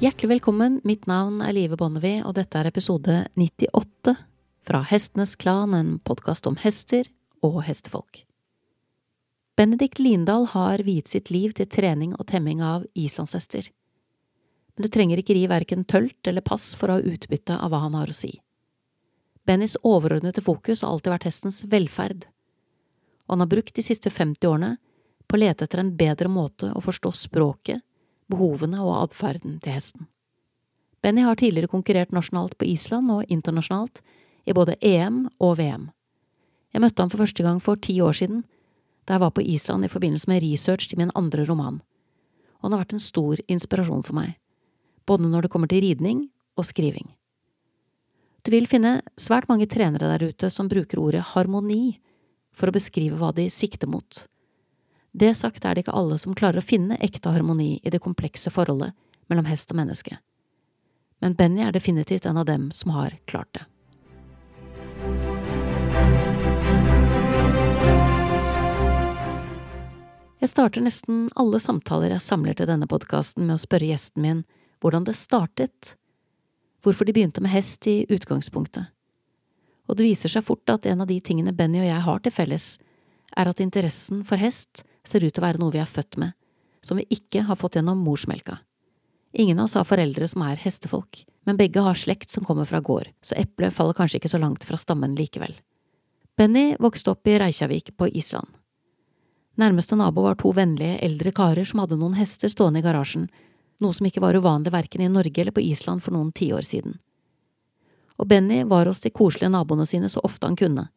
Hjertelig 0.00 0.30
velkommen, 0.30 0.78
mitt 0.80 1.02
navn 1.04 1.42
er 1.44 1.52
Live 1.52 1.76
Bonnevie, 1.76 2.22
og 2.24 2.32
dette 2.38 2.56
er 2.56 2.70
episode 2.70 3.18
98 3.36 4.14
fra 4.64 4.78
Hestenes 4.88 5.34
Klan, 5.36 5.74
en 5.76 5.90
podkast 6.00 6.46
om 6.48 6.54
hester 6.62 7.10
og 7.44 7.58
hestefolk. 7.66 8.22
Benedikt 9.60 10.00
Lindahl 10.00 10.46
har 10.54 10.80
viet 10.86 11.12
sitt 11.12 11.28
liv 11.28 11.52
til 11.58 11.68
trening 11.68 12.14
og 12.14 12.30
temming 12.32 12.62
av 12.64 12.86
islandshester. 12.96 13.68
Men 14.72 14.86
du 14.86 14.88
trenger 14.88 15.20
ikke 15.20 15.36
ri 15.36 15.44
verken 15.52 15.84
tølt 15.84 16.32
eller 16.32 16.48
pass 16.48 16.70
for 16.80 16.88
å 16.88 16.96
ha 16.96 17.04
utbytte 17.04 17.60
av 17.60 17.68
hva 17.68 17.82
han 17.84 18.00
har 18.00 18.08
å 18.08 18.16
si. 18.16 18.32
Bennys 19.44 19.76
overordnede 19.84 20.40
fokus 20.40 20.80
har 20.80 20.94
alltid 20.94 21.12
vært 21.18 21.28
hestens 21.28 21.60
velferd, 21.68 22.24
og 23.28 23.36
han 23.36 23.44
har 23.44 23.52
brukt 23.52 23.76
de 23.76 23.84
siste 23.84 24.08
50 24.08 24.48
årene 24.48 24.72
på 25.28 25.36
å 25.36 25.44
lete 25.44 25.68
etter 25.68 25.84
en 25.84 25.92
bedre 25.92 26.32
måte 26.32 26.72
å 26.72 26.80
forstå 26.88 27.12
språket, 27.20 27.84
behovene 28.30 28.80
og 28.82 28.96
atferden 29.04 29.58
til 29.64 29.76
hesten. 29.76 30.08
Benny 31.02 31.24
har 31.24 31.38
tidligere 31.40 31.70
konkurrert 31.72 32.12
nasjonalt 32.12 32.56
på 32.60 32.68
Island 32.68 33.10
og 33.10 33.28
internasjonalt 33.28 34.02
i 34.46 34.54
både 34.56 34.76
EM 34.84 35.26
og 35.40 35.56
VM. 35.58 35.88
Jeg 36.72 36.82
møtte 36.84 37.02
ham 37.02 37.10
for 37.10 37.24
første 37.24 37.42
gang 37.42 37.60
for 37.62 37.80
ti 37.80 37.96
år 38.00 38.16
siden, 38.16 38.42
da 39.08 39.16
jeg 39.16 39.24
var 39.24 39.32
på 39.34 39.42
Island 39.42 39.84
i 39.84 39.92
forbindelse 39.92 40.28
med 40.30 40.42
research 40.44 40.88
til 40.88 41.00
min 41.00 41.10
andre 41.16 41.46
roman, 41.48 41.80
og 42.60 42.68
han 42.68 42.76
har 42.76 42.84
vært 42.84 42.98
en 42.98 43.02
stor 43.02 43.40
inspirasjon 43.48 44.04
for 44.06 44.14
meg, 44.14 44.36
både 45.08 45.26
når 45.26 45.46
det 45.46 45.50
kommer 45.50 45.70
til 45.70 45.82
ridning 45.82 46.28
og 46.56 46.68
skriving. 46.68 47.08
Du 48.44 48.52
vil 48.52 48.68
finne 48.70 49.00
svært 49.20 49.48
mange 49.50 49.68
trenere 49.68 50.12
der 50.12 50.30
ute 50.30 50.50
som 50.52 50.68
bruker 50.68 51.00
ordet 51.00 51.24
harmoni 51.32 51.98
for 52.56 52.70
å 52.70 52.76
beskrive 52.76 53.18
hva 53.20 53.32
de 53.36 53.48
sikter 53.52 53.88
mot. 53.90 54.24
Det 55.12 55.34
sagt 55.34 55.64
er 55.64 55.74
det 55.74 55.84
ikke 55.84 55.96
alle 55.98 56.16
som 56.22 56.34
klarer 56.38 56.62
å 56.62 56.66
finne 56.66 56.98
ekte 57.02 57.32
harmoni 57.34 57.80
i 57.82 57.90
det 57.90 57.98
komplekse 58.02 58.50
forholdet 58.54 58.94
mellom 59.26 59.48
hest 59.50 59.72
og 59.72 59.80
menneske. 59.80 60.20
Men 61.20 61.34
Benny 61.34 61.64
er 61.66 61.74
definitivt 61.74 62.26
en 62.26 62.38
av 62.38 62.46
dem 62.46 62.70
som 62.70 62.94
har 62.94 63.16
klart 63.26 63.50
det. 63.58 63.66
Jeg 70.40 70.48
starter 70.54 70.80
nesten 70.80 71.26
alle 71.36 71.58
samtaler 71.60 72.14
jeg 72.14 72.24
samler 72.24 72.56
til 72.56 72.70
denne 72.70 72.88
podkasten 72.88 73.44
med 73.44 73.58
å 73.58 73.60
spørre 73.60 73.90
gjesten 73.90 74.22
min 74.24 74.44
hvordan 74.80 75.04
det 75.04 75.18
startet, 75.18 75.96
hvorfor 76.80 77.04
de 77.04 77.12
begynte 77.12 77.42
med 77.44 77.52
hest 77.52 77.84
i 77.90 78.06
utgangspunktet. 78.08 78.88
Og 79.90 79.98
det 79.98 80.06
viser 80.06 80.32
seg 80.32 80.46
fort 80.46 80.70
at 80.70 80.86
en 80.86 81.02
av 81.02 81.10
de 81.10 81.18
tingene 81.20 81.52
Benny 81.52 81.82
og 81.82 81.90
jeg 81.90 82.06
har 82.06 82.22
til 82.22 82.32
felles, 82.32 82.68
er 83.36 83.50
at 83.50 83.60
interessen 83.60 84.22
for 84.24 84.40
hest 84.40 84.84
ser 85.04 85.24
ut 85.24 85.34
til 85.34 85.42
å 85.42 85.46
være 85.46 85.60
noe 85.60 85.74
vi 85.74 85.80
er 85.82 85.88
født 85.88 86.18
med, 86.20 86.36
som 86.82 87.00
vi 87.00 87.06
ikke 87.12 87.44
har 87.48 87.58
fått 87.60 87.76
gjennom 87.78 88.00
morsmelka. 88.04 88.58
Ingen 89.32 89.58
av 89.58 89.68
oss 89.68 89.76
har 89.78 89.86
foreldre 89.86 90.26
som 90.28 90.42
er 90.42 90.58
hestefolk, 90.58 91.24
men 91.46 91.58
begge 91.58 91.82
har 91.84 91.98
slekt 91.98 92.32
som 92.32 92.44
kommer 92.44 92.66
fra 92.66 92.80
gård, 92.82 93.12
så 93.22 93.36
eplet 93.38 93.74
faller 93.74 93.96
kanskje 93.96 94.18
ikke 94.18 94.32
så 94.32 94.40
langt 94.42 94.64
fra 94.66 94.78
stammen 94.80 95.14
likevel. 95.18 95.54
Benny 96.38 96.74
vokste 96.80 97.12
opp 97.12 97.28
i 97.28 97.36
Reykjavik 97.38 97.92
på 98.00 98.08
Island. 98.08 98.48
Nærmeste 99.60 99.96
nabo 99.98 100.24
var 100.24 100.38
to 100.40 100.52
vennlige, 100.56 100.98
eldre 101.04 101.32
karer 101.36 101.68
som 101.68 101.82
hadde 101.82 101.98
noen 102.00 102.16
hester 102.16 102.50
stående 102.50 102.80
i 102.80 102.86
garasjen, 102.86 103.28
noe 103.80 103.96
som 103.96 104.06
ikke 104.08 104.22
var 104.24 104.36
uvanlig 104.36 104.72
verken 104.72 105.04
i 105.04 105.10
Norge 105.10 105.42
eller 105.42 105.54
på 105.54 105.62
Island 105.64 106.02
for 106.04 106.16
noen 106.16 106.32
tiår 106.36 106.64
siden. 106.66 106.98
Og 108.20 108.28
Benny 108.28 108.62
var 108.68 108.88
hos 108.88 109.00
de 109.04 109.12
koselige 109.12 109.52
naboene 109.52 109.86
sine 109.88 110.08
så 110.12 110.22
ofte 110.24 110.48
han 110.48 110.58
kunne, 110.58 110.88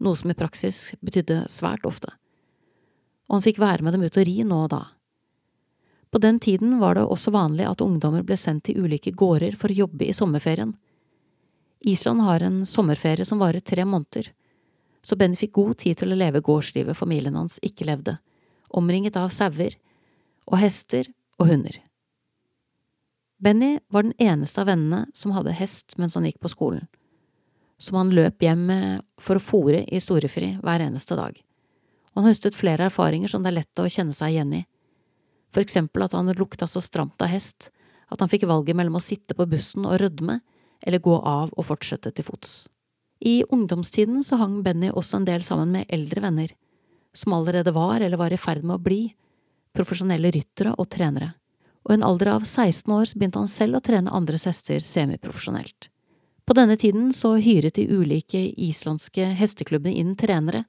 noe 0.00 0.16
som 0.18 0.30
i 0.30 0.36
praksis 0.36 0.88
betydde 1.04 1.44
svært 1.52 1.86
ofte 1.88 2.12
og 3.28 3.36
han 3.36 3.44
fikk 3.44 3.60
være 3.60 3.84
med 3.84 3.94
dem 3.94 4.06
ut 4.08 4.16
og 4.16 4.26
ri 4.26 4.40
nå 4.44 4.62
og 4.64 4.70
da. 4.72 4.82
På 6.08 6.18
den 6.18 6.40
tiden 6.40 6.78
var 6.80 6.96
det 6.96 7.04
også 7.04 7.30
vanlig 7.34 7.66
at 7.68 7.82
ungdommer 7.84 8.24
ble 8.24 8.36
sendt 8.40 8.64
til 8.68 8.80
ulike 8.80 9.12
gårder 9.12 9.58
for 9.60 9.68
å 9.68 9.80
jobbe 9.84 10.08
i 10.08 10.16
sommerferien. 10.16 10.72
Island 11.84 12.24
har 12.24 12.42
en 12.42 12.62
sommerferie 12.66 13.26
som 13.28 13.38
varer 13.38 13.60
tre 13.60 13.84
måneder, 13.84 14.32
så 15.04 15.16
Benny 15.16 15.36
fikk 15.36 15.52
god 15.60 15.76
tid 15.84 16.00
til 16.00 16.12
å 16.12 16.18
leve 16.18 16.42
gårdslivet 16.44 16.96
familien 16.96 17.36
hans 17.36 17.60
ikke 17.62 17.86
levde, 17.86 18.16
omringet 18.68 19.16
av 19.20 19.28
sauer 19.32 19.76
og 20.48 20.58
hester 20.58 21.12
og 21.38 21.52
hunder. 21.52 21.76
Benny 23.38 23.76
var 23.92 24.08
den 24.08 24.16
eneste 24.18 24.64
av 24.64 24.72
vennene 24.72 25.04
som 25.14 25.36
hadde 25.36 25.54
hest 25.54 25.94
mens 26.00 26.16
han 26.18 26.26
gikk 26.26 26.40
på 26.42 26.50
skolen, 26.50 26.88
som 27.78 28.00
han 28.00 28.10
løp 28.16 28.42
hjem 28.42 28.64
med 28.72 29.04
for 29.22 29.38
å 29.38 29.44
fòre 29.44 29.84
i 29.86 30.00
storefri 30.02 30.56
hver 30.64 30.82
eneste 30.88 31.20
dag 31.20 31.36
og 32.18 32.24
han 32.24 32.32
høstet 32.32 32.56
flere 32.58 32.88
erfaringer 32.90 33.30
som 33.30 33.44
det 33.44 33.52
er 33.52 33.60
lett 33.60 33.78
å 33.78 33.86
kjenne 33.86 34.16
seg 34.16 34.32
igjen 34.34 34.56
i. 34.58 34.64
For 35.54 35.62
eksempel 35.62 36.02
at 36.02 36.16
han 36.18 36.26
lukta 36.34 36.66
så 36.66 36.82
stramt 36.82 37.22
av 37.22 37.30
hest 37.30 37.68
at 38.10 38.18
han 38.18 38.30
fikk 38.32 38.48
valget 38.50 38.74
mellom 38.74 38.96
å 38.98 39.02
sitte 39.04 39.36
på 39.38 39.46
bussen 39.46 39.86
og 39.86 40.00
rødme 40.02 40.40
eller 40.82 41.02
gå 41.04 41.14
av 41.14 41.52
og 41.54 41.68
fortsette 41.68 42.10
til 42.10 42.26
fots. 42.26 42.66
I 43.22 43.44
ungdomstiden 43.46 44.24
så 44.26 44.40
hang 44.42 44.64
Benny 44.66 44.90
også 44.90 45.20
en 45.20 45.28
del 45.28 45.44
sammen 45.46 45.70
med 45.76 45.86
eldre 45.94 46.22
venner, 46.24 46.50
som 47.14 47.36
allerede 47.36 47.70
var 47.76 48.02
eller 48.02 48.18
var 48.18 48.34
i 48.34 48.38
ferd 48.40 48.64
med 48.66 48.80
å 48.80 48.82
bli 48.82 49.00
profesjonelle 49.78 50.32
ryttere 50.34 50.72
og 50.74 50.88
trenere, 50.90 51.32
og 51.86 51.92
i 51.92 51.98
en 52.00 52.06
alder 52.06 52.32
av 52.34 52.46
16 52.46 52.90
år 52.94 53.12
begynte 53.14 53.38
han 53.38 53.50
selv 53.50 53.78
å 53.78 53.82
trene 53.84 54.14
andres 54.14 54.48
hester 54.50 54.82
semiprofesjonelt. 54.82 55.86
På 56.48 56.56
denne 56.58 56.78
tiden 56.80 57.12
så 57.14 57.36
hyret 57.38 57.78
de 57.78 57.86
ulike 57.86 58.40
islandske 58.56 59.30
hesteklubbene 59.38 59.94
inn 60.02 60.16
trenere 60.18 60.64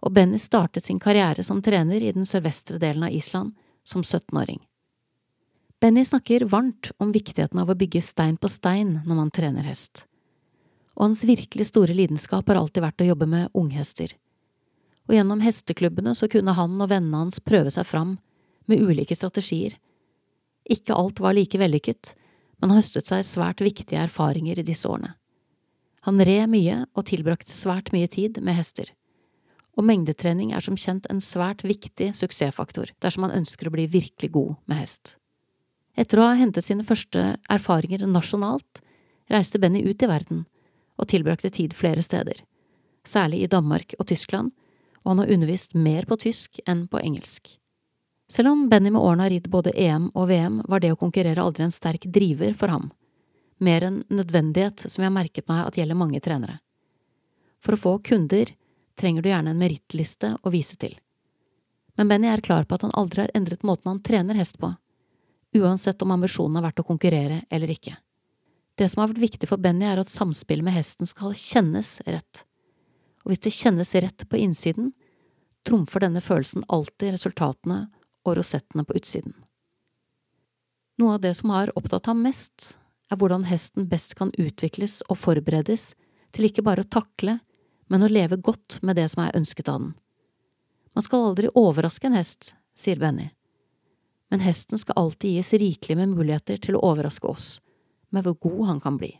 og 0.00 0.14
Benny 0.16 0.38
startet 0.40 0.86
sin 0.88 1.00
karriere 1.00 1.44
som 1.44 1.60
trener 1.62 2.00
i 2.00 2.12
den 2.14 2.26
sørvestre 2.28 2.80
delen 2.80 3.04
av 3.04 3.14
Island 3.14 3.52
som 3.84 4.02
17-åring. 4.02 4.60
Benny 5.80 6.04
snakker 6.04 6.44
varmt 6.48 6.90
om 7.00 7.12
viktigheten 7.12 7.60
av 7.60 7.70
å 7.72 7.76
bygge 7.76 8.02
stein 8.04 8.36
på 8.36 8.48
stein 8.52 8.98
når 9.04 9.16
man 9.16 9.32
trener 9.32 9.64
hest, 9.64 10.04
og 10.96 11.08
hans 11.08 11.22
virkelig 11.24 11.70
store 11.70 11.96
lidenskap 11.96 12.48
har 12.48 12.60
alltid 12.60 12.84
vært 12.84 13.04
å 13.04 13.08
jobbe 13.12 13.28
med 13.28 13.52
unghester. 13.56 14.12
Og 15.08 15.16
gjennom 15.16 15.40
hesteklubbene 15.40 16.12
så 16.16 16.28
kunne 16.30 16.54
han 16.56 16.76
og 16.80 16.90
vennene 16.92 17.24
hans 17.24 17.40
prøve 17.40 17.72
seg 17.72 17.88
fram 17.88 18.18
med 18.68 18.84
ulike 18.84 19.16
strategier. 19.16 19.74
Ikke 20.68 20.94
alt 20.94 21.20
var 21.24 21.34
like 21.36 21.58
vellykket, 21.58 22.12
men 22.60 22.76
høstet 22.76 23.08
seg 23.08 23.24
svært 23.24 23.64
viktige 23.64 24.04
erfaringer 24.04 24.60
i 24.60 24.66
disse 24.66 24.88
årene. 24.88 25.14
Han 26.04 26.20
red 26.24 26.48
mye 26.52 26.84
og 26.92 27.08
tilbrakte 27.08 27.52
svært 27.52 27.90
mye 27.96 28.08
tid 28.08 28.38
med 28.44 28.56
hester 28.56 28.92
og 29.78 29.86
mengdetrening 29.86 30.52
er 30.56 30.64
som 30.64 30.76
kjent 30.78 31.06
en 31.10 31.22
svært 31.24 31.62
viktig 31.66 32.10
suksessfaktor 32.18 32.90
dersom 33.02 33.26
man 33.26 33.34
ønsker 33.36 33.68
å 33.68 33.74
bli 33.74 33.86
virkelig 33.90 34.32
god 34.34 34.54
med 34.70 34.82
hest. 34.82 35.16
Etter 35.98 36.20
å 36.20 36.28
ha 36.30 36.38
hentet 36.38 36.66
sine 36.66 36.86
første 36.86 37.34
erfaringer 37.50 38.06
nasjonalt, 38.06 38.82
reiste 39.30 39.60
Benny 39.62 39.82
ut 39.86 40.02
i 40.02 40.10
verden 40.10 40.44
og 41.00 41.08
tilbrakte 41.10 41.50
tid 41.54 41.74
flere 41.76 42.02
steder, 42.04 42.42
særlig 43.06 43.44
i 43.44 43.50
Danmark 43.50 43.94
og 43.98 44.08
Tyskland, 44.10 44.52
og 45.02 45.14
han 45.14 45.22
har 45.22 45.32
undervist 45.32 45.74
mer 45.74 46.06
på 46.08 46.18
tysk 46.20 46.60
enn 46.68 46.84
på 46.90 47.00
engelsk. 47.00 47.56
Selv 48.30 48.52
om 48.52 48.66
Benny 48.70 48.92
med 48.92 49.02
årene 49.02 49.26
har 49.26 49.32
ridd 49.32 49.48
både 49.50 49.72
EM 49.74 50.10
og 50.14 50.28
VM, 50.30 50.60
var 50.68 50.82
det 50.82 50.92
å 50.94 50.98
konkurrere 51.00 51.42
aldri 51.42 51.64
en 51.66 51.74
sterk 51.74 52.04
driver 52.06 52.54
for 52.54 52.70
ham, 52.70 52.90
mer 53.58 53.86
enn 53.88 54.02
nødvendighet 54.12 54.84
som 54.86 55.02
jeg 55.02 55.08
har 55.08 55.16
merket 55.16 55.48
meg 55.50 55.64
at 55.64 55.80
gjelder 55.80 55.98
mange 55.98 56.20
trenere. 56.22 56.60
For 57.60 57.74
å 57.74 57.80
få 57.80 57.96
kunder 58.06 58.52
trenger 58.98 59.22
du 59.22 59.30
gjerne 59.30 59.54
en 59.54 59.60
merittliste 59.60 60.34
å 60.42 60.52
vise 60.52 60.76
til. 60.80 60.96
Men 61.98 62.08
Benny 62.08 62.30
er 62.30 62.40
klar 62.44 62.64
på 62.64 62.76
at 62.76 62.86
han 62.86 62.94
aldri 62.96 63.24
har 63.24 63.32
endret 63.34 63.66
måten 63.66 63.90
han 63.90 64.02
trener 64.02 64.38
hest 64.38 64.58
på, 64.60 64.72
uansett 65.58 66.02
om 66.02 66.14
ambisjonen 66.14 66.60
har 66.60 66.70
vært 66.70 66.80
å 66.82 66.86
konkurrere 66.86 67.42
eller 67.50 67.72
ikke. 67.74 67.96
Det 68.78 68.88
som 68.88 69.02
har 69.02 69.10
vært 69.10 69.24
viktig 69.26 69.48
for 69.50 69.60
Benny, 69.60 69.84
er 69.84 70.00
at 70.00 70.08
samspillet 70.12 70.64
med 70.64 70.72
hesten 70.72 71.08
skal 71.08 71.34
kjennes 71.36 71.98
rett. 72.06 72.44
Og 73.24 73.32
hvis 73.32 73.42
det 73.44 73.52
kjennes 73.52 73.94
rett 74.00 74.24
på 74.30 74.40
innsiden, 74.40 74.94
trumfer 75.68 76.06
denne 76.06 76.22
følelsen 76.24 76.64
alltid 76.72 77.12
resultatene 77.18 77.82
og 78.24 78.38
rosettene 78.38 78.86
på 78.88 78.96
utsiden. 78.96 79.34
Noe 81.00 81.16
av 81.16 81.24
det 81.24 81.34
som 81.36 81.52
har 81.52 81.72
opptatt 81.76 82.08
ham 82.08 82.22
mest, 82.24 82.74
er 83.10 83.18
hvordan 83.20 83.46
hesten 83.48 83.88
best 83.90 84.14
kan 84.18 84.32
utvikles 84.38 85.00
og 85.08 85.18
forberedes 85.18 85.90
til 86.32 86.46
ikke 86.46 86.64
bare 86.64 86.84
å 86.84 86.88
takle, 86.88 87.38
men 87.90 88.06
å 88.06 88.10
leve 88.10 88.38
godt 88.38 88.78
med 88.86 88.96
det 88.96 89.08
som 89.10 89.24
er 89.24 89.36
ønsket 89.36 89.68
av 89.68 89.82
den. 89.82 89.92
Man 90.94 91.04
skal 91.06 91.30
aldri 91.30 91.50
overraske 91.58 92.06
en 92.06 92.18
hest, 92.18 92.54
sier 92.78 92.98
Benny, 93.02 93.30
men 94.30 94.44
hesten 94.44 94.78
skal 94.78 94.98
alltid 94.98 95.36
gis 95.36 95.52
rikelig 95.58 95.96
med 95.98 96.14
muligheter 96.14 96.60
til 96.62 96.78
å 96.78 96.84
overraske 96.92 97.26
oss 97.26 97.48
med 98.14 98.26
hvor 98.26 98.36
god 98.42 98.66
han 98.68 98.82
kan 98.82 98.98
bli. 98.98 99.10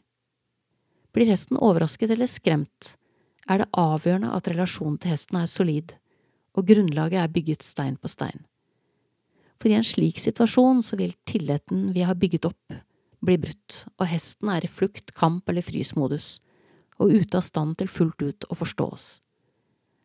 Blir 1.15 1.31
hesten 1.31 1.59
overrasket 1.59 2.13
eller 2.15 2.31
skremt, 2.31 2.95
er 3.51 3.63
det 3.63 3.73
avgjørende 3.75 4.31
at 4.35 4.47
relasjonen 4.51 4.99
til 5.03 5.15
hesten 5.15 5.41
er 5.41 5.51
solid, 5.51 5.97
og 6.55 6.67
grunnlaget 6.71 7.23
er 7.23 7.33
bygget 7.35 7.67
stein 7.67 7.97
på 7.99 8.11
stein. 8.11 8.45
For 9.59 9.71
i 9.71 9.77
en 9.79 9.87
slik 9.87 10.21
situasjon 10.23 10.85
så 10.87 10.99
vil 10.99 11.17
tilliten 11.29 11.91
vi 11.95 12.07
har 12.07 12.19
bygget 12.19 12.47
opp, 12.49 12.79
bli 13.21 13.37
brutt, 13.43 13.85
og 13.99 14.07
hesten 14.09 14.51
er 14.55 14.65
i 14.65 14.71
flukt, 14.71 15.11
kamp 15.19 15.51
eller 15.51 15.67
frysmodus 15.67 16.39
og 17.01 17.13
ute 17.13 17.39
av 17.39 17.45
stand 17.47 17.79
til 17.81 17.89
fullt 17.89 18.23
ut 18.23 18.47
å 18.49 18.57
forstå 18.59 18.87
oss. 18.87 19.09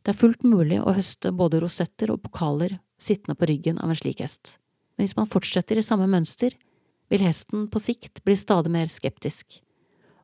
Det 0.05 0.13
er 0.13 0.19
fullt 0.19 0.45
mulig 0.45 0.79
å 0.81 0.93
høste 0.95 1.33
både 1.33 1.59
rosetter 1.63 2.11
og 2.13 2.21
pokaler 2.23 2.77
sittende 3.01 3.35
på 3.35 3.49
ryggen 3.49 3.79
av 3.81 3.91
en 3.91 3.99
slik 3.99 4.21
hest, 4.23 4.57
men 4.95 5.07
hvis 5.07 5.17
man 5.17 5.29
fortsetter 5.29 5.79
i 5.81 5.85
samme 5.85 6.07
mønster, 6.07 6.55
vil 7.11 7.25
hesten 7.25 7.67
på 7.69 7.81
sikt 7.81 8.23
bli 8.25 8.37
stadig 8.39 8.71
mer 8.73 8.89
skeptisk, 8.89 9.59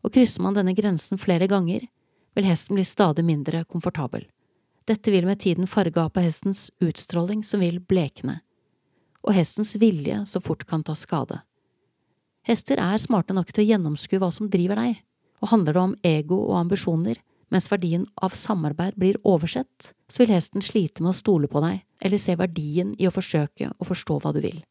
og 0.01 0.13
krysser 0.15 0.45
man 0.45 0.55
denne 0.57 0.73
grensen 0.77 1.19
flere 1.21 1.49
ganger, 1.51 1.83
vil 2.37 2.47
hesten 2.47 2.77
bli 2.77 2.85
stadig 2.87 3.25
mindre 3.27 3.65
komfortabel. 3.67 4.23
Dette 4.87 5.11
vil 5.13 5.27
med 5.27 5.41
tiden 5.43 5.67
farge 5.69 5.99
av 6.01 6.13
på 6.15 6.23
hestens 6.23 6.69
utstråling 6.81 7.43
som 7.45 7.61
vil 7.61 7.81
blekne, 7.83 8.39
og 9.21 9.35
hestens 9.37 9.75
vilje 9.81 10.23
så 10.29 10.41
fort 10.41 10.65
kan 10.69 10.85
ta 10.85 10.95
skade. 10.97 11.41
Hester 12.47 12.79
er 12.81 12.97
smarte 12.97 13.35
nok 13.37 13.51
til 13.53 13.65
å 13.65 13.69
gjennomskue 13.69 14.21
hva 14.21 14.31
som 14.33 14.49
driver 14.49 14.79
deg, 14.81 15.01
og 15.41 15.51
handler 15.51 15.75
det 15.75 15.81
om 15.81 15.95
ego 16.05 16.37
og 16.47 16.57
ambisjoner, 16.61 17.19
mens 17.51 17.67
verdien 17.71 18.05
av 18.23 18.35
samarbeid 18.37 18.95
blir 18.95 19.19
oversett, 19.27 19.91
så 20.07 20.23
vil 20.23 20.35
hesten 20.35 20.63
slite 20.63 21.03
med 21.03 21.11
å 21.11 21.17
stole 21.17 21.49
på 21.51 21.61
deg 21.63 21.81
eller 22.01 22.21
se 22.21 22.35
verdien 22.39 22.93
i 22.97 23.07
å 23.09 23.13
forsøke 23.13 23.73
å 23.75 23.87
forstå 23.87 24.19
hva 24.23 24.31
du 24.35 24.39
vil. 24.43 24.61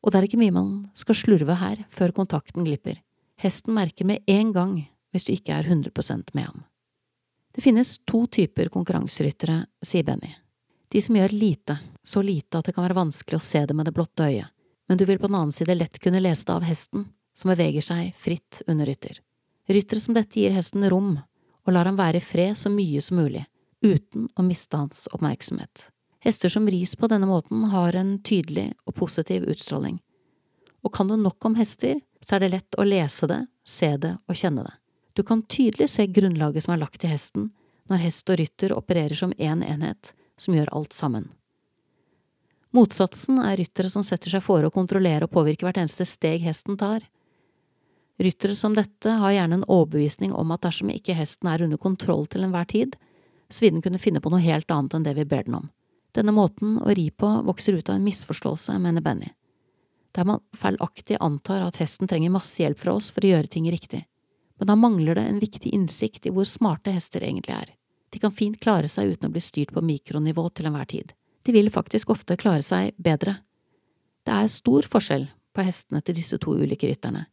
Og 0.00 0.12
det 0.12 0.20
er 0.20 0.28
ikke 0.28 0.40
mye 0.40 0.54
man 0.54 0.70
skal 0.96 1.18
slurve 1.18 1.56
her 1.60 1.82
før 1.92 2.14
kontakten 2.16 2.64
glipper. 2.64 3.00
Hesten 3.40 3.74
merker 3.76 4.06
med 4.08 4.24
en 4.30 4.52
gang 4.54 4.76
hvis 5.10 5.26
du 5.26 5.34
ikke 5.34 5.56
er 5.58 5.66
100% 5.66 6.34
med 6.36 6.46
ham. 6.46 6.62
Det 7.50 7.64
finnes 7.64 7.96
to 8.06 8.26
typer 8.30 8.70
konkurranseryttere, 8.70 9.64
sier 9.82 10.06
Benny. 10.06 10.30
De 10.90 11.02
som 11.02 11.16
gjør 11.18 11.34
lite, 11.34 11.76
så 12.02 12.22
lite 12.22 12.58
at 12.58 12.68
det 12.68 12.74
kan 12.76 12.86
være 12.86 12.98
vanskelig 12.98 13.40
å 13.40 13.44
se 13.44 13.64
det 13.66 13.74
med 13.74 13.88
det 13.88 13.94
blotte 13.96 14.26
øyet, 14.26 14.50
men 14.88 14.98
du 14.98 15.04
vil 15.06 15.18
på 15.18 15.28
den 15.28 15.38
annen 15.38 15.54
side 15.54 15.74
lett 15.74 15.98
kunne 16.02 16.22
lese 16.22 16.46
det 16.46 16.54
av 16.54 16.66
hesten, 16.66 17.08
som 17.34 17.50
beveger 17.50 17.84
seg 17.84 18.14
fritt 18.18 18.62
under 18.70 18.86
rytter. 18.90 19.18
Ryttere 19.70 20.02
som 20.02 20.16
dette 20.16 20.40
gir 20.40 20.50
hesten 20.50 20.82
rom 20.90 21.12
og 21.62 21.72
lar 21.74 21.86
ham 21.86 21.98
være 21.98 22.18
i 22.18 22.24
fred 22.24 22.58
så 22.58 22.72
mye 22.72 22.98
som 23.04 23.20
mulig, 23.20 23.44
uten 23.84 24.26
å 24.34 24.42
miste 24.42 24.76
hans 24.76 25.04
oppmerksomhet. 25.14 25.86
Hester 26.20 26.52
som 26.52 26.66
ris 26.68 26.96
på 26.98 27.08
denne 27.08 27.28
måten 27.30 27.68
har 27.72 27.94
en 27.96 28.16
tydelig 28.26 28.72
og 28.84 28.96
positiv 28.98 29.46
utstråling. 29.48 30.00
Og 30.82 30.92
kan 30.96 31.08
du 31.08 31.16
nok 31.16 31.44
om 31.46 31.54
hester, 31.54 32.00
så 32.20 32.36
er 32.36 32.44
det 32.44 32.52
lett 32.56 32.78
å 32.78 32.84
lese 32.84 33.28
det, 33.30 33.40
se 33.64 33.94
det 33.96 34.16
og 34.26 34.36
kjenne 34.36 34.66
det. 34.66 34.74
Du 35.14 35.22
kan 35.26 35.42
tydelig 35.42 35.90
se 35.94 36.06
grunnlaget 36.06 36.64
som 36.64 36.74
er 36.74 36.82
lagt 36.82 37.04
i 37.04 37.12
hesten, 37.12 37.50
når 37.90 38.04
hest 38.04 38.30
og 38.30 38.40
rytter 38.40 38.74
opererer 38.76 39.18
som 39.18 39.32
én 39.38 39.60
en 39.60 39.64
enhet 39.66 40.12
som 40.40 40.56
gjør 40.56 40.72
alt 40.76 40.96
sammen. 40.96 41.30
Motsatsen 42.74 43.40
er 43.42 43.58
ryttere 43.58 43.90
som 43.90 44.04
setter 44.06 44.30
seg 44.30 44.44
fore 44.44 44.68
å 44.68 44.74
kontrollere 44.74 45.26
og 45.26 45.34
påvirke 45.34 45.66
hvert 45.66 45.80
eneste 45.82 46.06
steg 46.06 46.44
hesten 46.44 46.78
tar. 46.78 47.02
Ryttere 48.20 48.56
som 48.56 48.74
dette 48.76 49.10
har 49.16 49.32
gjerne 49.32 49.54
en 49.54 49.64
overbevisning 49.64 50.32
om 50.36 50.50
at 50.52 50.60
dersom 50.66 50.90
ikke 50.92 51.14
hesten 51.16 51.48
er 51.48 51.62
under 51.64 51.80
kontroll 51.80 52.26
til 52.28 52.44
enhver 52.44 52.66
tid, 52.68 52.98
så 53.48 53.64
vil 53.64 53.72
den 53.72 53.84
kunne 53.86 54.00
finne 54.02 54.20
på 54.20 54.28
noe 54.28 54.42
helt 54.44 54.68
annet 54.70 54.92
enn 54.98 55.06
det 55.06 55.14
vi 55.16 55.24
ber 55.24 55.46
den 55.46 55.56
om. 55.56 55.70
Denne 56.12 56.34
måten 56.36 56.76
å 56.82 56.92
ri 56.92 57.06
på 57.10 57.30
vokser 57.46 57.78
ut 57.78 57.88
av 57.88 57.96
en 57.96 58.04
misforståelse, 58.04 58.76
mener 58.82 59.00
Benny, 59.00 59.30
der 60.12 60.28
man 60.28 60.44
feilaktig 60.52 61.16
antar 61.16 61.64
at 61.64 61.80
hesten 61.80 62.10
trenger 62.10 62.34
masse 62.34 62.60
hjelp 62.60 62.82
fra 62.82 62.98
oss 62.98 63.08
for 63.14 63.24
å 63.24 63.32
gjøre 63.32 63.54
ting 63.56 63.70
riktig, 63.72 64.02
men 64.60 64.68
da 64.68 64.76
mangler 64.76 65.16
det 65.16 65.24
en 65.24 65.40
viktig 65.40 65.72
innsikt 65.72 66.28
i 66.28 66.34
hvor 66.36 66.44
smarte 66.44 66.92
hester 66.92 67.24
egentlig 67.24 67.56
er. 67.56 67.74
De 68.12 68.20
kan 68.20 68.36
fint 68.36 68.60
klare 68.60 68.90
seg 68.90 69.14
uten 69.14 69.30
å 69.30 69.32
bli 69.32 69.40
styrt 69.40 69.72
på 69.72 69.80
mikronivå 69.80 70.48
til 70.52 70.68
enhver 70.68 70.92
tid. 70.92 71.14
De 71.46 71.56
vil 71.56 71.72
faktisk 71.72 72.12
ofte 72.12 72.36
klare 72.36 72.60
seg 72.66 72.92
bedre. 73.00 73.38
Det 74.28 74.34
er 74.34 74.52
stor 74.52 74.84
forskjell 74.92 75.30
på 75.56 75.64
hestene 75.64 76.04
til 76.04 76.20
disse 76.20 76.36
to 76.42 76.58
ulike 76.58 76.90
rytterne 76.90 77.30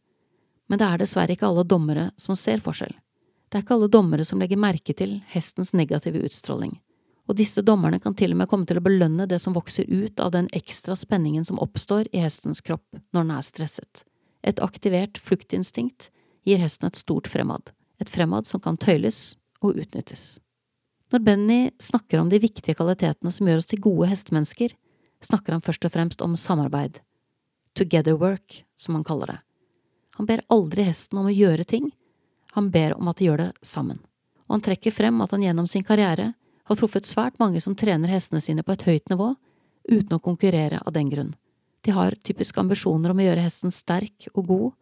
men 0.68 0.80
det 0.80 0.86
er 0.86 1.00
dessverre 1.00 1.34
ikke 1.34 1.48
alle 1.48 1.64
dommere 1.66 2.10
som 2.20 2.36
ser 2.36 2.62
forskjell. 2.64 2.92
Det 3.48 3.58
er 3.58 3.64
ikke 3.64 3.78
alle 3.78 3.88
dommere 3.92 4.26
som 4.28 4.40
legger 4.40 4.60
merke 4.60 4.94
til 4.96 5.18
hestens 5.32 5.72
negative 5.72 6.20
utstråling, 6.28 6.76
og 7.28 7.36
disse 7.36 7.64
dommerne 7.64 8.00
kan 8.00 8.16
til 8.16 8.32
og 8.32 8.40
med 8.40 8.48
komme 8.48 8.68
til 8.68 8.80
å 8.80 8.84
belønne 8.84 9.28
det 9.28 9.40
som 9.40 9.56
vokser 9.56 9.88
ut 9.88 10.20
av 10.20 10.32
den 10.36 10.48
ekstra 10.56 10.96
spenningen 10.96 11.44
som 11.44 11.60
oppstår 11.60 12.08
i 12.12 12.22
hestens 12.24 12.60
kropp 12.64 13.00
når 13.12 13.24
den 13.24 13.34
er 13.36 13.46
stresset. 13.46 14.04
Et 14.44 14.60
aktivert 14.64 15.20
fluktinstinkt 15.20 16.10
gir 16.48 16.60
hesten 16.62 16.88
et 16.88 17.00
stort 17.00 17.28
fremad, 17.28 17.72
et 18.00 18.12
fremad 18.12 18.48
som 18.48 18.62
kan 18.64 18.78
tøyles 18.80 19.36
og 19.60 19.80
utnyttes. 19.80 20.38
Når 21.12 21.24
Benny 21.24 21.60
snakker 21.80 22.20
om 22.20 22.28
de 22.28 22.40
viktige 22.40 22.76
kvalitetene 22.76 23.32
som 23.32 23.48
gjør 23.48 23.62
oss 23.62 23.68
til 23.68 23.80
gode 23.80 24.10
hestemennesker, 24.10 24.74
snakker 25.24 25.56
han 25.56 25.64
først 25.64 25.88
og 25.88 25.94
fremst 25.94 26.24
om 26.24 26.36
samarbeid, 26.36 27.00
together 27.74 28.16
work, 28.20 28.62
som 28.76 28.96
han 28.96 29.06
kaller 29.08 29.32
det. 29.32 29.38
Han 30.18 30.26
ber 30.26 30.42
aldri 30.50 30.82
hesten 30.88 31.20
om 31.20 31.28
å 31.30 31.34
gjøre 31.34 31.64
ting, 31.64 31.90
han 32.56 32.70
ber 32.74 32.96
om 32.98 33.08
at 33.08 33.20
de 33.20 33.28
gjør 33.28 33.38
det 33.38 33.52
sammen. 33.62 34.00
Og 34.48 34.56
han 34.56 34.64
trekker 34.66 34.94
frem 34.94 35.20
at 35.22 35.30
han 35.30 35.44
gjennom 35.44 35.68
sin 35.70 35.84
karriere 35.86 36.32
har 36.68 36.76
truffet 36.76 37.06
svært 37.06 37.38
mange 37.38 37.60
som 37.62 37.76
trener 37.78 38.10
hestene 38.10 38.40
sine 38.42 38.64
på 38.66 38.74
et 38.74 38.82
høyt 38.88 39.12
nivå, 39.12 39.28
uten 39.88 40.16
å 40.16 40.22
konkurrere 40.24 40.80
av 40.82 40.92
den 40.96 41.12
grunn. 41.12 41.34
De 41.86 41.94
har 41.94 42.16
typisk 42.26 42.58
ambisjoner 42.58 43.12
om 43.12 43.20
å 43.20 43.26
gjøre 43.28 43.44
hesten 43.44 43.72
sterk 43.72 44.26
og 44.34 44.48
god, 44.48 44.72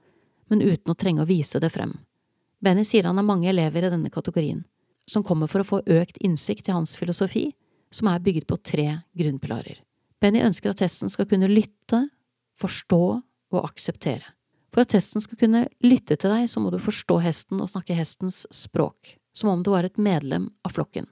men 0.48 0.64
uten 0.64 0.94
å 0.94 0.96
trenge 0.98 1.26
å 1.26 1.28
vise 1.28 1.60
det 1.60 1.70
frem. 1.74 1.92
Benny 2.62 2.86
sier 2.88 3.04
han 3.04 3.20
har 3.20 3.26
mange 3.26 3.50
elever 3.50 3.84
i 3.84 3.92
denne 3.92 4.10
kategorien, 4.10 4.64
som 5.06 5.22
kommer 5.26 5.50
for 5.52 5.62
å 5.62 5.68
få 5.68 5.82
økt 5.84 6.16
innsikt 6.24 6.70
i 6.70 6.74
hans 6.74 6.96
filosofi, 6.96 7.50
som 7.90 8.08
er 8.10 8.24
bygget 8.24 8.48
på 8.48 8.56
tre 8.56 8.88
grunnpilarer. 9.14 9.82
Benny 10.22 10.40
ønsker 10.42 10.72
at 10.72 10.80
hesten 10.82 11.12
skal 11.12 11.28
kunne 11.28 11.50
lytte, 11.50 12.06
forstå 12.56 13.02
og 13.52 13.60
akseptere. 13.62 14.35
For 14.76 14.84
at 14.84 14.92
hesten 14.92 15.22
skal 15.24 15.38
kunne 15.40 15.62
lytte 15.80 16.18
til 16.20 16.28
deg, 16.28 16.50
så 16.52 16.60
må 16.60 16.68
du 16.68 16.76
forstå 16.76 17.14
hesten 17.24 17.62
og 17.64 17.70
snakke 17.70 17.94
hestens 17.96 18.42
språk, 18.52 19.14
som 19.32 19.48
om 19.48 19.62
du 19.64 19.70
var 19.72 19.88
et 19.88 19.96
medlem 19.96 20.50
av 20.68 20.74
flokken. 20.76 21.06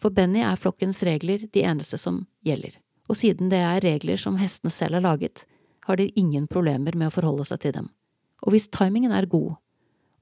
For 0.00 0.08
Benny 0.08 0.40
er 0.40 0.56
flokkens 0.56 1.02
regler 1.04 1.44
de 1.52 1.66
eneste 1.68 1.98
som 2.00 2.22
gjelder, 2.48 2.78
og 3.12 3.18
siden 3.20 3.52
det 3.52 3.60
er 3.60 3.84
regler 3.84 4.16
som 4.16 4.40
hestene 4.40 4.72
selv 4.72 4.96
har 4.96 5.04
laget, 5.04 5.44
har 5.84 6.00
de 6.00 6.08
ingen 6.16 6.48
problemer 6.48 6.96
med 6.96 7.10
å 7.10 7.14
forholde 7.18 7.44
seg 7.44 7.60
til 7.60 7.76
dem. 7.76 7.92
Og 8.40 8.56
hvis 8.56 8.70
timingen 8.72 9.12
er 9.12 9.28
god, 9.28 9.60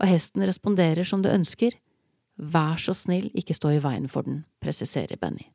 og 0.02 0.10
hesten 0.10 0.42
responderer 0.42 1.06
som 1.06 1.22
du 1.22 1.30
ønsker, 1.30 1.78
vær 2.34 2.82
så 2.82 2.98
snill 2.98 3.30
ikke 3.30 3.54
stå 3.54 3.76
i 3.76 3.80
veien 3.86 4.10
for 4.10 4.26
den, 4.26 4.42
presiserer 4.58 5.22
Benny. 5.22 5.52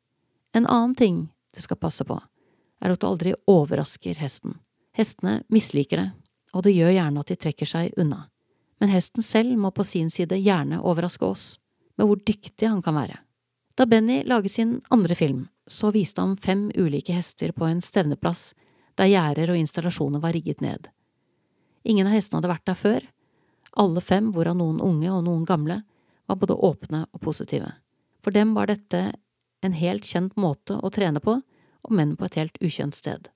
En 0.56 0.64
annen 0.64 0.96
ting 0.96 1.26
du 1.52 1.60
skal 1.60 1.76
passe 1.76 2.08
på, 2.08 2.16
er 2.80 2.96
at 2.96 3.04
du 3.04 3.10
aldri 3.12 3.36
overrasker 3.44 4.16
hesten. 4.16 4.62
Hestene 4.96 5.42
misliker 5.52 6.00
det 6.00 6.10
og 6.54 6.64
det 6.64 6.74
gjør 6.74 6.94
gjerne 6.94 7.20
at 7.20 7.30
de 7.30 7.36
trekker 7.40 7.68
seg 7.68 7.98
unna. 8.00 8.28
Men 8.80 8.92
hesten 8.92 9.22
selv 9.22 9.56
må 9.58 9.70
på 9.74 9.84
sin 9.86 10.10
side 10.10 10.38
gjerne 10.38 10.82
overraske 10.82 11.26
oss 11.26 11.46
med 11.98 12.08
hvor 12.08 12.20
dyktig 12.26 12.68
han 12.68 12.82
kan 12.82 12.96
være. 12.96 13.20
Da 13.74 13.86
Benny 13.90 14.22
laget 14.26 14.54
sin 14.54 14.80
andre 14.94 15.14
film, 15.18 15.48
så 15.66 15.90
viste 15.94 16.22
han 16.22 16.36
fem 16.36 16.68
ulike 16.74 17.14
hester 17.14 17.52
på 17.52 17.66
en 17.66 17.80
stevneplass 17.82 18.52
der 18.98 19.10
gjerder 19.10 19.50
og 19.50 19.58
installasjoner 19.58 20.22
var 20.22 20.34
rigget 20.36 20.60
ned. 20.62 20.86
Ingen 21.84 22.06
av 22.06 22.14
hestene 22.14 22.38
hadde 22.38 22.52
vært 22.52 22.68
der 22.68 22.78
før. 22.78 23.06
Alle 23.74 24.00
fem, 24.00 24.30
hvorav 24.32 24.54
noen 24.56 24.78
unge 24.80 25.10
og 25.10 25.24
noen 25.26 25.42
gamle, 25.48 25.80
var 26.30 26.38
både 26.40 26.54
åpne 26.54 27.04
og 27.10 27.20
positive. 27.20 27.72
For 28.22 28.32
dem 28.32 28.54
var 28.54 28.70
dette 28.70 29.02
en 29.64 29.74
helt 29.76 30.06
kjent 30.06 30.38
måte 30.40 30.78
å 30.78 30.92
trene 30.94 31.20
på, 31.20 31.40
og 31.84 31.92
menn 31.92 32.14
på 32.16 32.28
et 32.28 32.38
helt 32.38 32.56
ukjent 32.64 32.96
sted. 32.96 33.28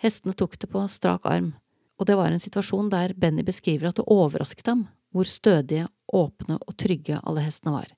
Hestene 0.00 0.36
tok 0.36 0.58
det 0.60 0.68
på 0.70 0.84
strak 0.88 1.26
arm, 1.26 1.54
og 2.00 2.08
det 2.08 2.16
var 2.16 2.32
en 2.32 2.40
situasjon 2.40 2.88
der 2.88 3.12
Benny 3.12 3.44
beskriver 3.44 3.90
at 3.90 4.00
det 4.00 4.08
overrasket 4.08 4.72
ham 4.72 4.86
hvor 5.12 5.26
stødige, 5.26 5.88
åpne 6.14 6.56
og 6.64 6.76
trygge 6.78 7.18
alle 7.26 7.42
hestene 7.44 7.74
var. 7.74 7.90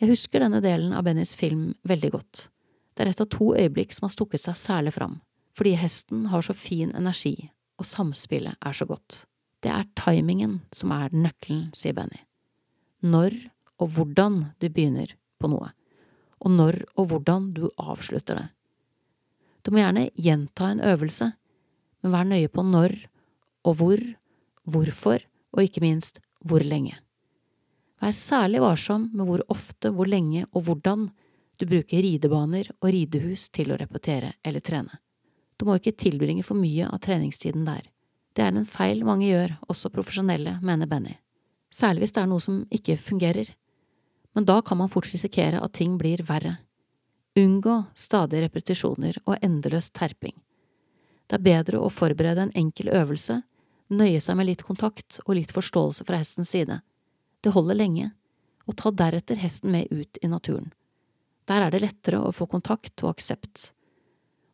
Jeg 0.00 0.12
husker 0.12 0.40
denne 0.44 0.62
delen 0.64 0.94
av 0.96 1.04
Bennys 1.04 1.34
film 1.36 1.72
veldig 1.88 2.10
godt. 2.14 2.46
Det 2.94 3.04
er 3.04 3.10
et 3.10 3.20
av 3.20 3.28
to 3.32 3.50
øyeblikk 3.56 3.92
som 3.96 4.06
har 4.06 4.14
stukket 4.14 4.42
seg 4.44 4.56
særlig 4.60 4.94
fram, 4.96 5.18
fordi 5.56 5.74
hesten 5.80 6.28
har 6.32 6.44
så 6.44 6.54
fin 6.56 6.92
energi, 6.96 7.50
og 7.80 7.88
samspillet 7.88 8.56
er 8.60 8.76
så 8.76 8.86
godt. 8.88 9.24
Det 9.60 9.72
er 9.72 9.88
timingen 9.98 10.60
som 10.72 10.92
er 10.96 11.12
nøkkelen, 11.12 11.68
sier 11.76 11.96
Benny. 11.96 12.22
Når 13.04 13.36
og 13.80 13.92
hvordan 13.96 14.40
du 14.60 14.68
begynner 14.68 15.12
på 15.40 15.50
noe, 15.52 15.72
og 16.40 16.54
når 16.54 16.82
og 16.94 17.10
hvordan 17.10 17.50
du 17.56 17.66
avslutter 17.80 18.40
det. 18.40 18.48
Du 19.64 19.72
må 19.72 19.82
gjerne 19.82 20.08
gjenta 20.16 20.70
en 20.70 20.84
øvelse, 20.84 21.32
men 22.00 22.14
vær 22.14 22.28
nøye 22.28 22.48
på 22.52 22.64
når 22.64 22.96
og 23.66 23.76
hvor, 23.80 24.02
hvorfor 24.64 25.22
og 25.52 25.62
ikke 25.64 25.82
minst 25.84 26.20
hvor 26.44 26.64
lenge. 26.64 26.96
Vær 28.00 28.14
særlig 28.16 28.62
varsom 28.64 29.10
med 29.12 29.28
hvor 29.28 29.42
ofte, 29.52 29.90
hvor 29.92 30.08
lenge 30.08 30.46
og 30.54 30.64
hvordan 30.64 31.10
du 31.60 31.66
bruker 31.68 32.00
ridebaner 32.00 32.70
og 32.80 32.88
ridehus 32.94 33.50
til 33.52 33.72
å 33.72 33.78
repetere 33.80 34.32
eller 34.44 34.64
trene. 34.64 35.00
Du 35.60 35.66
må 35.68 35.76
ikke 35.76 35.92
tilbringe 35.92 36.44
for 36.46 36.56
mye 36.56 36.86
av 36.88 37.02
treningstiden 37.04 37.66
der. 37.66 37.84
Det 38.32 38.46
er 38.46 38.54
en 38.54 38.64
feil 38.64 39.02
mange 39.04 39.28
gjør, 39.28 39.58
også 39.68 39.90
profesjonelle, 39.92 40.56
mener 40.64 40.88
Benny. 40.88 41.18
Særlig 41.70 42.06
hvis 42.06 42.14
det 42.16 42.22
er 42.22 42.30
noe 42.30 42.40
som 42.40 42.62
ikke 42.72 42.96
fungerer. 42.96 43.50
Men 44.32 44.46
da 44.48 44.60
kan 44.64 44.78
man 44.80 44.88
fort 44.88 45.10
risikere 45.12 45.60
at 45.60 45.74
ting 45.76 45.98
blir 46.00 46.22
verre. 46.24 46.56
Unngå 47.36 47.82
stadige 47.98 48.46
repetisjoner 48.46 49.20
og 49.26 49.36
endeløs 49.44 49.90
terping. 49.92 50.38
Det 51.28 51.36
er 51.36 51.46
bedre 51.46 51.82
å 51.82 51.92
forberede 51.92 52.48
en 52.48 52.56
enkel 52.58 52.88
øvelse 52.94 53.42
nøye 53.90 54.20
seg 54.22 54.38
med 54.38 54.48
litt 54.48 54.64
kontakt 54.66 55.20
og 55.26 55.34
litt 55.36 55.52
forståelse 55.54 56.06
fra 56.06 56.20
hestens 56.20 56.52
side. 56.54 56.80
Det 57.40 57.52
holder 57.54 57.78
lenge, 57.78 58.10
og 58.68 58.76
ta 58.78 58.92
deretter 58.94 59.40
hesten 59.40 59.72
med 59.74 59.90
ut 59.90 60.20
i 60.22 60.30
naturen. 60.30 60.70
Der 61.50 61.64
er 61.64 61.72
det 61.72 61.82
lettere 61.82 62.20
å 62.22 62.34
få 62.34 62.46
kontakt 62.46 63.02
og 63.02 63.16
aksept. 63.16 63.70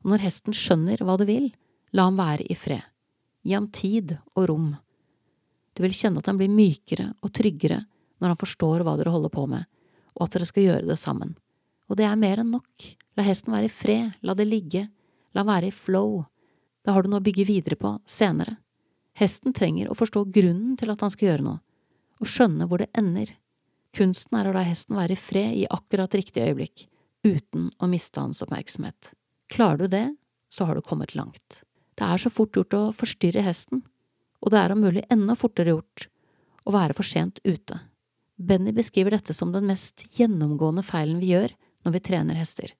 Og 0.05 0.15
når 0.15 0.25
hesten 0.25 0.57
skjønner 0.57 1.03
hva 1.05 1.19
du 1.21 1.27
vil, 1.29 1.51
la 1.93 2.07
ham 2.09 2.17
være 2.21 2.47
i 2.49 2.57
fred. 2.57 2.85
Gi 3.47 3.55
ham 3.55 3.71
tid 3.71 4.17
og 4.35 4.49
rom, 4.51 4.75
Du 5.77 5.83
vil 5.85 5.93
kjenne 5.93 6.23
at 6.23 6.29
han 6.31 6.39
blir 6.41 6.49
mykere 6.49 7.11
og 7.21 7.35
tryggere 7.37 7.83
når 8.17 8.31
han 8.33 8.39
forstår 8.41 8.81
hva 8.81 8.95
dere 8.97 9.13
holder 9.13 9.29
på 9.29 9.43
med, 9.45 9.67
og 10.17 10.23
at 10.25 10.33
dere 10.33 10.47
skal 10.49 10.65
gjøre 10.65 10.89
det 10.89 10.97
sammen. 10.97 11.35
Og 11.91 11.99
det 12.01 12.07
er 12.09 12.17
mer 12.17 12.41
enn 12.41 12.55
nok. 12.55 12.87
La 13.13 13.27
hesten 13.27 13.53
være 13.53 13.69
i 13.69 13.73
fred, 13.73 14.15
la 14.25 14.33
det 14.33 14.47
ligge, 14.49 14.87
la 15.37 15.45
han 15.45 15.51
være 15.51 15.69
i 15.69 15.75
flow. 15.77 16.25
Da 16.81 16.97
har 16.97 17.05
du 17.05 17.13
noe 17.13 17.21
å 17.21 17.27
bygge 17.27 17.45
videre 17.45 17.77
på 17.77 17.93
senere. 18.09 18.57
Hesten 19.17 19.55
trenger 19.57 19.89
å 19.89 19.97
forstå 19.97 20.27
grunnen 20.29 20.77
til 20.77 20.93
at 20.93 21.01
han 21.01 21.13
skal 21.13 21.31
gjøre 21.31 21.47
noe, 21.47 21.61
og 22.21 22.29
skjønne 22.29 22.67
hvor 22.69 22.83
det 22.83 22.91
ender. 22.97 23.31
Kunsten 23.97 24.37
er 24.37 24.49
å 24.49 24.53
la 24.53 24.65
hesten 24.67 24.97
være 24.99 25.17
i 25.17 25.21
fred 25.21 25.57
i 25.63 25.69
akkurat 25.73 26.13
riktig 26.17 26.45
øyeblikk, 26.45 26.85
uten 27.25 27.71
å 27.81 27.89
miste 27.89 28.21
hans 28.21 28.43
oppmerksomhet. 28.45 29.15
Klarer 29.53 29.85
du 29.85 29.93
det, 29.95 30.07
så 30.53 30.69
har 30.69 30.77
du 30.77 30.85
kommet 30.85 31.15
langt. 31.17 31.63
Det 31.97 32.05
er 32.05 32.21
så 32.21 32.31
fort 32.33 32.57
gjort 32.57 32.77
å 32.77 32.83
forstyrre 32.97 33.45
hesten, 33.47 33.83
og 34.45 34.53
det 34.53 34.61
er 34.61 34.75
om 34.75 34.83
mulig 34.85 35.07
enda 35.13 35.37
fortere 35.39 35.73
gjort 35.73 36.09
å 36.67 36.75
være 36.77 36.97
for 36.99 37.09
sent 37.09 37.41
ute. 37.47 37.79
Benny 38.37 38.75
beskriver 38.77 39.17
dette 39.17 39.33
som 39.33 39.53
den 39.55 39.65
mest 39.71 40.05
gjennomgående 40.19 40.85
feilen 40.85 41.23
vi 41.23 41.33
gjør 41.33 41.55
når 41.87 41.97
vi 41.97 42.05
trener 42.05 42.37
hester, 42.37 42.75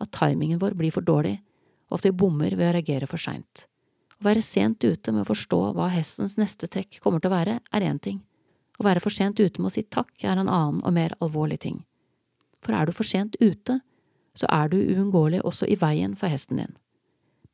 at 0.00 0.12
timingen 0.12 0.60
vår 0.60 0.76
blir 0.76 0.92
for 0.92 1.06
dårlig, 1.06 1.38
og 1.88 1.98
at 1.98 2.08
vi 2.08 2.16
bommer 2.20 2.52
ved 2.52 2.68
å 2.68 2.74
reagere 2.76 3.08
for 3.08 3.22
seint. 3.22 3.64
Å 4.20 4.26
være 4.28 4.42
sent 4.44 4.84
ute 4.84 5.12
med 5.12 5.24
å 5.24 5.30
forstå 5.30 5.60
hva 5.76 5.88
hestens 5.92 6.36
neste 6.36 6.68
trekk 6.68 7.00
kommer 7.00 7.22
til 7.22 7.30
å 7.30 7.36
være, 7.36 7.58
er 7.72 7.86
én 7.88 8.00
ting. 8.02 8.20
Å 8.80 8.84
være 8.84 9.00
for 9.00 9.12
sent 9.12 9.40
ute 9.40 9.60
med 9.60 9.70
å 9.70 9.74
si 9.74 9.82
takk 9.82 10.12
er 10.24 10.36
en 10.36 10.48
annen 10.48 10.82
og 10.84 10.92
mer 10.96 11.16
alvorlig 11.20 11.60
ting. 11.64 11.82
For 12.60 12.76
er 12.76 12.88
du 12.88 12.92
for 12.96 13.08
sent 13.08 13.36
ute, 13.40 13.80
så 14.36 14.48
er 14.52 14.68
du 14.68 14.78
uunngåelig 14.78 15.40
også 15.44 15.68
i 15.68 15.78
veien 15.80 16.16
for 16.16 16.32
hesten 16.32 16.60
din. 16.60 16.74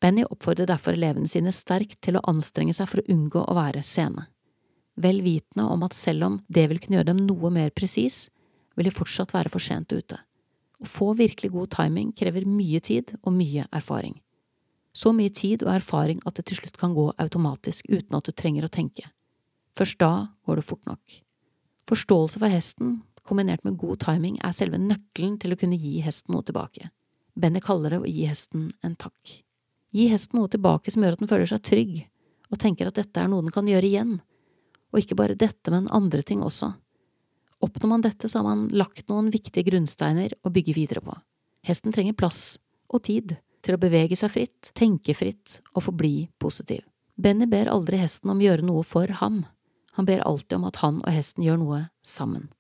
Benny 0.03 0.27
oppfordrer 0.27 0.69
derfor 0.69 0.95
elevene 0.99 1.31
sine 1.31 1.55
sterkt 1.55 2.01
til 2.05 2.19
å 2.19 2.25
anstrenge 2.29 2.75
seg 2.77 2.91
for 2.91 3.01
å 3.01 3.15
unngå 3.15 3.47
å 3.47 3.57
være 3.57 3.87
sene 3.87 4.27
vel 4.97 5.21
vitende 5.23 5.69
om 5.69 5.85
at 5.85 5.95
selv 5.95 6.25
om 6.25 6.39
det 6.49 6.67
vil 6.71 6.81
kunne 6.81 6.99
gjøre 6.99 7.13
dem 7.13 7.25
noe 7.29 7.53
mer 7.53 7.73
presis, 7.77 8.27
vil 8.77 8.89
de 8.89 8.95
fortsatt 8.95 9.35
være 9.37 9.53
for 9.53 9.63
sent 9.63 9.93
ute. 9.93 10.19
Å 10.81 10.89
få 10.89 11.13
virkelig 11.17 11.53
god 11.55 11.73
timing 11.73 12.13
krever 12.17 12.49
mye 12.49 12.81
tid 12.85 13.15
og 13.23 13.33
mye 13.37 13.65
erfaring. 13.73 14.17
Så 14.97 15.13
mye 15.13 15.33
tid 15.33 15.61
og 15.67 15.75
erfaring 15.75 16.23
at 16.25 16.39
det 16.39 16.47
til 16.49 16.63
slutt 16.63 16.79
kan 16.81 16.95
gå 16.97 17.11
automatisk 17.21 17.89
uten 17.91 18.17
at 18.17 18.25
du 18.25 18.33
trenger 18.33 18.65
å 18.65 18.73
tenke. 18.73 19.11
Først 19.77 19.99
da 20.01 20.29
går 20.49 20.61
det 20.61 20.65
fort 20.65 20.87
nok. 20.89 21.19
Forståelse 21.87 22.41
for 22.41 22.51
hesten, 22.51 22.95
kombinert 23.27 23.65
med 23.67 23.77
god 23.77 24.01
timing, 24.07 24.39
er 24.41 24.57
selve 24.57 24.81
nøkkelen 24.81 25.37
til 25.43 25.53
å 25.53 25.59
kunne 25.61 25.77
gi 25.79 25.99
hesten 26.01 26.33
noe 26.33 26.47
tilbake. 26.47 26.89
Benny 27.37 27.61
kaller 27.61 27.93
det 27.93 28.01
å 28.01 28.09
gi 28.09 28.25
hesten 28.31 28.71
en 28.87 28.97
takk. 28.97 29.37
Gi 29.93 30.09
hesten 30.09 30.41
noe 30.41 30.51
tilbake 30.51 30.93
som 30.93 31.05
gjør 31.05 31.19
at 31.19 31.23
den 31.23 31.31
føler 31.31 31.51
seg 31.51 31.63
trygg, 31.67 31.95
og 32.49 32.61
tenker 32.63 32.89
at 32.89 32.97
dette 32.97 33.21
er 33.21 33.29
noe 33.29 33.45
den 33.45 33.55
kan 33.55 33.69
gjøre 33.69 33.91
igjen, 33.91 34.19
og 34.95 35.03
ikke 35.03 35.19
bare 35.19 35.37
dette, 35.37 35.71
men 35.75 35.91
andre 35.93 36.25
ting 36.25 36.41
også. 36.47 36.73
Oppnår 37.65 37.91
man 37.91 38.05
dette, 38.05 38.31
så 38.31 38.41
har 38.41 38.49
man 38.49 38.69
lagt 38.73 39.11
noen 39.13 39.29
viktige 39.35 39.67
grunnsteiner 39.69 40.33
å 40.41 40.53
bygge 40.53 40.77
videre 40.77 41.05
på. 41.05 41.17
Hesten 41.67 41.93
trenger 41.93 42.17
plass 42.17 42.57
og 42.89 43.05
tid 43.09 43.37
til 43.67 43.77
å 43.77 43.83
bevege 43.83 44.17
seg 44.19 44.33
fritt, 44.33 44.71
tenke 44.79 45.15
fritt 45.19 45.61
og 45.75 45.89
forbli 45.89 46.29
positiv. 46.43 46.85
Benny 47.17 47.49
ber 47.51 47.71
aldri 47.73 48.01
hesten 48.01 48.31
om 48.33 48.41
å 48.41 48.47
gjøre 48.47 48.67
noe 48.67 48.85
for 48.87 49.11
ham, 49.21 49.45
han 49.97 50.09
ber 50.09 50.25
alltid 50.29 50.59
om 50.59 50.67
at 50.69 50.81
han 50.83 50.99
og 51.01 51.13
hesten 51.13 51.45
gjør 51.45 51.61
noe 51.63 51.79
sammen. 52.05 52.51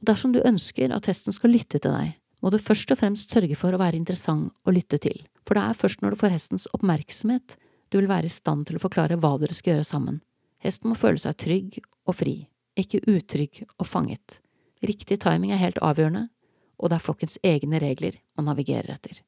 Og 0.00 0.08
dersom 0.10 0.32
du 0.32 0.40
ønsker 0.40 0.92
at 0.96 1.08
hesten 1.10 1.34
skal 1.36 1.52
lytte 1.52 1.78
til 1.78 1.92
deg, 1.92 2.16
må 2.40 2.52
du 2.52 2.58
først 2.60 2.90
og 2.92 3.00
fremst 3.00 3.32
sørge 3.32 3.56
for 3.58 3.74
å 3.74 3.80
være 3.80 3.98
interessant 3.98 4.52
å 4.64 4.72
lytte 4.72 4.98
til, 5.02 5.22
for 5.44 5.56
det 5.56 5.64
er 5.64 5.80
først 5.80 6.02
når 6.02 6.14
du 6.14 6.20
får 6.22 6.34
hestens 6.36 6.68
oppmerksomhet 6.76 7.58
du 7.92 8.00
vil 8.00 8.08
være 8.10 8.28
i 8.28 8.32
stand 8.32 8.66
til 8.68 8.78
å 8.78 8.82
forklare 8.82 9.18
hva 9.20 9.36
dere 9.40 9.54
skal 9.54 9.76
gjøre 9.76 9.88
sammen, 9.88 10.18
Hesten 10.64 10.90
må 10.90 10.96
føle 10.98 11.20
seg 11.20 11.36
trygg 11.38 11.78
og 12.08 12.16
fri, 12.18 12.36
ikke 12.78 13.04
utrygg 13.06 13.62
og 13.76 13.86
fanget. 13.88 14.40
Riktig 14.86 15.20
timing 15.22 15.52
er 15.54 15.62
helt 15.62 15.80
avgjørende, 15.84 16.26
og 16.76 16.90
det 16.90 16.98
er 16.98 17.04
flokkens 17.04 17.38
egne 17.46 17.80
regler 17.82 18.18
man 18.36 18.48
navigerer 18.50 18.96
etter. 18.96 19.20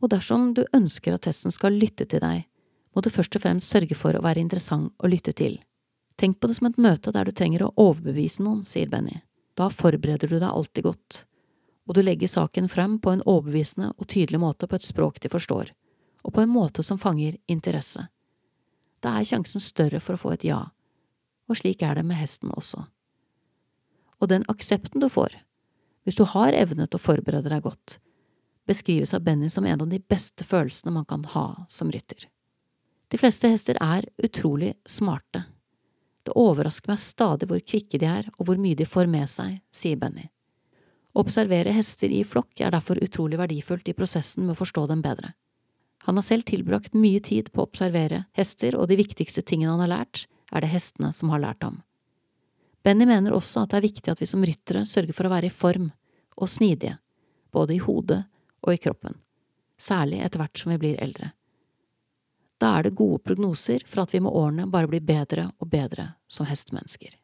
Og 0.00 0.10
dersom 0.12 0.52
du 0.56 0.64
ønsker 0.76 1.14
at 1.14 1.26
testen 1.26 1.52
skal 1.54 1.76
lytte 1.76 2.06
til 2.08 2.22
deg, 2.24 2.46
må 2.94 3.02
du 3.04 3.10
først 3.12 3.36
og 3.36 3.44
fremst 3.44 3.70
sørge 3.70 3.94
for 3.94 4.16
å 4.16 4.22
være 4.24 4.42
interessant 4.42 4.92
å 4.98 5.10
lytte 5.10 5.34
til. 5.36 5.58
Tenk 6.18 6.40
på 6.40 6.50
det 6.50 6.58
som 6.58 6.68
et 6.68 6.80
møte 6.80 7.12
der 7.14 7.28
du 7.28 7.32
trenger 7.32 7.64
å 7.64 7.72
overbevise 7.78 8.42
noen, 8.42 8.64
sier 8.66 8.90
Benny. 8.90 9.20
Da 9.56 9.68
forbereder 9.70 10.28
du 10.28 10.38
deg 10.38 10.48
alltid 10.48 10.84
godt, 10.88 11.24
og 11.86 11.96
du 11.96 12.02
legger 12.02 12.30
saken 12.30 12.68
frem 12.68 12.98
på 13.02 13.12
en 13.12 13.24
overbevisende 13.26 13.92
og 13.96 14.08
tydelig 14.08 14.40
måte 14.40 14.68
på 14.68 14.78
et 14.78 14.86
språk 14.86 15.20
de 15.22 15.30
forstår, 15.32 15.74
og 16.24 16.34
på 16.34 16.42
en 16.42 16.52
måte 16.52 16.84
som 16.86 17.00
fanger 17.00 17.38
interesse 17.48 18.08
da 19.04 19.16
er 19.16 19.26
sjansen 19.28 19.62
større 19.64 20.00
for 20.02 20.16
å 20.16 20.20
få 20.20 20.34
et 20.36 20.46
ja, 20.48 20.60
og 21.48 21.58
slik 21.58 21.82
er 21.82 21.96
det 21.98 22.04
med 22.06 22.20
hesten 22.20 22.52
også. 22.52 22.84
Og 24.20 24.28
den 24.28 24.44
aksepten 24.52 25.00
du 25.00 25.08
får, 25.12 25.38
hvis 26.04 26.18
du 26.18 26.26
har 26.28 26.56
evnet 26.56 26.94
å 26.94 27.00
forberede 27.00 27.52
deg 27.52 27.64
godt, 27.64 27.98
beskrives 28.70 29.14
av 29.14 29.24
Benny 29.26 29.50
som 29.50 29.66
en 29.66 29.80
av 29.82 29.88
de 29.90 29.98
beste 29.98 30.46
følelsene 30.46 30.94
man 30.94 31.08
kan 31.08 31.24
ha 31.34 31.64
som 31.68 31.90
rytter. 31.90 32.28
De 33.10 33.18
fleste 33.18 33.50
hester 33.50 33.78
er 33.82 34.06
utrolig 34.22 34.76
smarte. 34.86 35.44
Det 36.22 36.36
overrasker 36.38 36.92
meg 36.92 37.02
stadig 37.02 37.48
hvor 37.50 37.62
kvikke 37.72 37.98
de 37.98 38.06
er 38.06 38.28
og 38.36 38.46
hvor 38.46 38.60
mye 38.60 38.78
de 38.78 38.86
får 38.86 39.10
med 39.10 39.26
seg, 39.32 39.58
sier 39.74 39.98
Benny. 39.98 40.28
Å 41.10 41.24
observere 41.24 41.74
hester 41.74 42.12
i 42.14 42.22
flokk 42.22 42.62
er 42.62 42.70
derfor 42.70 43.00
utrolig 43.02 43.40
verdifullt 43.40 43.88
i 43.90 43.96
prosessen 43.98 44.46
med 44.46 44.54
å 44.54 44.60
forstå 44.60 44.86
dem 44.92 45.02
bedre. 45.02 45.32
Han 46.06 46.16
har 46.16 46.24
selv 46.24 46.46
tilbrakt 46.46 46.94
mye 46.94 47.18
tid 47.18 47.50
på 47.50 47.64
å 47.64 47.66
observere 47.66 48.24
hester, 48.38 48.76
og 48.78 48.86
de 48.88 49.00
viktigste 49.00 49.42
tingene 49.42 49.74
han 49.74 49.82
har 49.82 49.94
lært, 49.96 50.26
er 50.54 50.62
det 50.62 50.70
hestene 50.70 51.10
som 51.16 51.32
har 51.34 51.42
lært 51.42 51.66
ham. 51.66 51.82
Benny 52.86 53.08
mener 53.08 53.34
også 53.34 53.64
at 53.64 53.72
det 53.72 53.80
er 53.80 53.88
viktig 53.90 54.12
at 54.12 54.22
vi 54.22 54.28
som 54.30 54.44
ryttere 54.46 54.86
sørger 54.88 55.16
for 55.16 55.26
å 55.26 55.34
være 55.34 55.50
i 55.50 55.54
form 55.54 55.90
og 56.38 56.48
smidige, 56.48 57.00
både 57.52 57.74
i 57.74 57.82
hodet 57.82 58.22
og 58.62 58.74
i 58.74 58.80
kroppen, 58.80 59.16
særlig 59.80 60.20
etter 60.24 60.42
hvert 60.42 60.58
som 60.58 60.72
vi 60.74 60.80
blir 60.82 61.02
eldre. 61.02 61.32
Da 62.60 62.74
er 62.76 62.84
det 62.84 62.96
gode 62.98 63.22
prognoser 63.24 63.84
for 63.88 64.04
at 64.04 64.12
vi 64.12 64.20
med 64.20 64.36
årene 64.36 64.68
bare 64.68 64.90
blir 64.90 65.04
bedre 65.04 65.48
og 65.58 65.70
bedre 65.72 66.12
som 66.28 66.48
hestemennesker. 66.48 67.16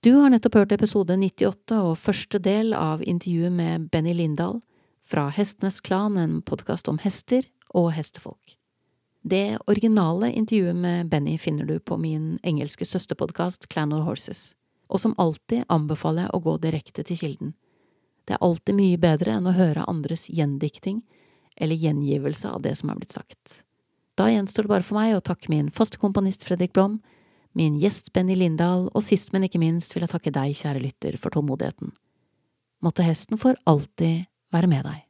Du 0.00 0.14
har 0.16 0.30
nettopp 0.32 0.54
hørt 0.56 0.72
episode 0.72 1.16
98 1.18 1.76
og 1.76 1.98
første 2.00 2.38
del 2.40 2.72
av 2.72 3.02
intervjuet 3.02 3.52
med 3.52 3.90
Benny 3.92 4.14
Lindahl, 4.16 4.62
fra 5.04 5.26
Hestenes 5.34 5.80
Klan, 5.82 6.16
en 6.16 6.38
podkast 6.46 6.88
om 6.88 7.00
hester 7.02 7.42
og 7.74 7.90
hestefolk. 7.96 8.54
Det 9.26 9.58
originale 9.66 10.30
intervjuet 10.32 10.76
med 10.76 11.10
Benny 11.10 11.34
finner 11.38 11.66
du 11.66 11.80
på 11.80 11.98
min 12.00 12.38
engelske 12.46 12.86
søsterpodkast 12.86 13.68
Clan 13.68 13.92
of 13.92 14.06
Horses, 14.06 14.54
og 14.88 15.02
som 15.02 15.16
alltid 15.18 15.66
anbefaler 15.68 16.28
jeg 16.28 16.32
å 16.32 16.42
gå 16.46 16.56
direkte 16.62 17.04
til 17.04 17.20
kilden. 17.20 17.52
Det 18.30 18.36
er 18.36 18.46
alltid 18.46 18.76
mye 18.78 18.98
bedre 19.02 19.32
enn 19.34 19.46
å 19.50 19.56
høre 19.56 19.82
andres 19.90 20.28
gjendikting 20.30 21.00
eller 21.58 21.74
gjengivelse 21.74 22.46
av 22.46 22.62
det 22.62 22.76
som 22.78 22.92
er 22.92 23.00
blitt 23.00 23.16
sagt. 23.16 23.64
Da 24.14 24.28
gjenstår 24.30 24.68
det 24.68 24.70
bare 24.70 24.86
for 24.86 25.00
meg 25.00 25.16
å 25.16 25.24
takke 25.26 25.50
min 25.50 25.72
faste 25.74 25.98
komponist 25.98 26.46
Fredrik 26.46 26.70
Blom, 26.76 27.00
min 27.58 27.80
gjest 27.82 28.12
Benny 28.14 28.36
Lindahl, 28.38 28.86
og 28.94 29.02
sist, 29.02 29.32
men 29.34 29.48
ikke 29.48 29.58
minst 29.58 29.96
vil 29.96 30.06
jeg 30.06 30.12
takke 30.14 30.30
deg, 30.30 30.54
kjære 30.54 30.84
lytter, 30.84 31.18
for 31.18 31.34
tålmodigheten. 31.34 31.90
Måtte 32.86 33.02
hesten 33.02 33.34
for 33.34 33.58
alltid 33.66 34.28
være 34.54 34.70
med 34.70 34.86
deg. 34.86 35.02